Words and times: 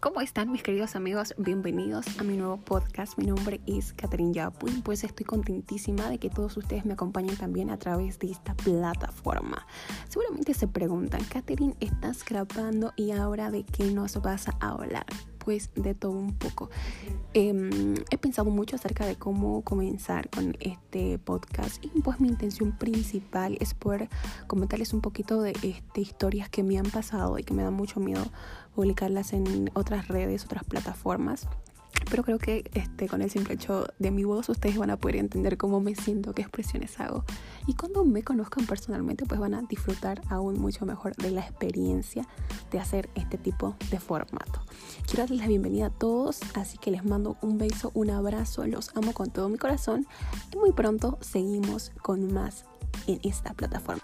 ¿Cómo 0.00 0.22
están 0.22 0.50
mis 0.50 0.62
queridos 0.62 0.96
amigos? 0.96 1.34
Bienvenidos 1.36 2.06
a 2.18 2.22
mi 2.22 2.38
nuevo 2.38 2.56
podcast. 2.56 3.18
Mi 3.18 3.26
nombre 3.26 3.60
es 3.66 3.92
Catherine 3.92 4.32
Yapuin, 4.32 4.80
pues 4.80 5.04
estoy 5.04 5.26
contentísima 5.26 6.08
de 6.08 6.16
que 6.16 6.30
todos 6.30 6.56
ustedes 6.56 6.86
me 6.86 6.94
acompañen 6.94 7.36
también 7.36 7.68
a 7.68 7.78
través 7.78 8.18
de 8.18 8.30
esta 8.30 8.54
plataforma. 8.54 9.66
Seguramente 10.08 10.54
se 10.54 10.68
preguntan, 10.68 11.22
Catherine, 11.24 11.76
¿estás 11.80 12.24
grabando 12.24 12.94
y 12.96 13.10
ahora 13.10 13.50
de 13.50 13.62
qué 13.64 13.92
nos 13.92 14.22
vas 14.22 14.48
a 14.48 14.56
hablar? 14.60 15.04
Pues 15.50 15.68
de 15.74 15.96
todo 15.96 16.12
un 16.12 16.32
poco. 16.32 16.70
Em, 17.34 17.96
he 18.12 18.18
pensado 18.18 18.48
mucho 18.50 18.76
acerca 18.76 19.04
de 19.04 19.16
cómo 19.16 19.62
comenzar 19.62 20.30
con 20.30 20.56
este 20.60 21.18
podcast 21.18 21.84
y 21.84 21.88
pues 22.02 22.20
mi 22.20 22.28
intención 22.28 22.70
principal 22.78 23.56
es 23.58 23.74
poder 23.74 24.08
comentarles 24.46 24.92
un 24.92 25.00
poquito 25.00 25.42
de 25.42 25.50
este, 25.62 26.02
historias 26.02 26.48
que 26.48 26.62
me 26.62 26.78
han 26.78 26.88
pasado 26.88 27.36
y 27.36 27.42
que 27.42 27.52
me 27.52 27.64
da 27.64 27.72
mucho 27.72 27.98
miedo 27.98 28.22
publicarlas 28.76 29.32
en 29.32 29.72
otras 29.74 30.06
redes, 30.06 30.44
otras 30.44 30.62
plataformas. 30.62 31.48
Pero 32.10 32.24
creo 32.24 32.38
que 32.38 32.68
este, 32.74 33.08
con 33.08 33.22
el 33.22 33.30
simple 33.30 33.54
hecho 33.54 33.86
de 33.98 34.10
mi 34.10 34.24
voz 34.24 34.48
ustedes 34.48 34.76
van 34.76 34.90
a 34.90 34.96
poder 34.96 35.16
entender 35.16 35.56
cómo 35.56 35.80
me 35.80 35.94
siento, 35.94 36.34
qué 36.34 36.42
expresiones 36.42 36.98
hago. 36.98 37.24
Y 37.66 37.74
cuando 37.74 38.04
me 38.04 38.22
conozcan 38.22 38.66
personalmente, 38.66 39.24
pues 39.26 39.40
van 39.40 39.54
a 39.54 39.62
disfrutar 39.62 40.20
aún 40.28 40.60
mucho 40.60 40.84
mejor 40.86 41.14
de 41.16 41.30
la 41.30 41.42
experiencia 41.42 42.26
de 42.70 42.80
hacer 42.80 43.08
este 43.14 43.38
tipo 43.38 43.76
de 43.90 44.00
formato. 44.00 44.60
Quiero 45.06 45.22
darles 45.22 45.40
la 45.40 45.46
bienvenida 45.46 45.86
a 45.86 45.90
todos, 45.90 46.40
así 46.54 46.78
que 46.78 46.90
les 46.90 47.04
mando 47.04 47.36
un 47.42 47.58
beso, 47.58 47.92
un 47.94 48.10
abrazo, 48.10 48.66
los 48.66 48.94
amo 48.96 49.12
con 49.12 49.30
todo 49.30 49.48
mi 49.48 49.58
corazón 49.58 50.06
y 50.52 50.56
muy 50.56 50.72
pronto 50.72 51.18
seguimos 51.20 51.92
con 52.02 52.32
más 52.32 52.64
en 53.06 53.20
esta 53.22 53.54
plataforma. 53.54 54.02